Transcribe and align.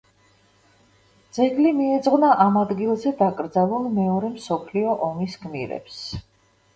ძეგლი 1.37 1.73
მიეძღვნა 1.81 2.31
ამ 2.45 2.57
ადგილზე 2.61 3.11
დაკრძალულ 3.19 3.85
მეორე 3.99 4.31
მსოფლიო 4.39 4.97
ომის 5.09 5.37
გმირებს. 5.45 6.01